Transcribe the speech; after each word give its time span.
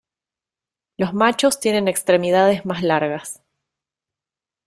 Los 0.97 1.13
machos 1.13 1.59
tienen 1.59 1.87
extremidades 1.87 2.65
más 2.65 2.81
largas. 2.81 3.43